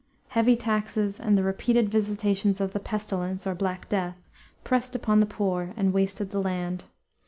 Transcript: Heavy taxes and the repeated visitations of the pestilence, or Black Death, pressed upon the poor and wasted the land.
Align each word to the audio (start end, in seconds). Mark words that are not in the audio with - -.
Heavy 0.29 0.55
taxes 0.55 1.19
and 1.19 1.37
the 1.37 1.43
repeated 1.43 1.87
visitations 1.89 2.59
of 2.59 2.73
the 2.73 2.79
pestilence, 2.79 3.45
or 3.45 3.53
Black 3.53 3.87
Death, 3.87 4.15
pressed 4.63 4.95
upon 4.95 5.19
the 5.19 5.27
poor 5.27 5.73
and 5.77 5.93
wasted 5.93 6.31
the 6.31 6.41
land. 6.41 6.85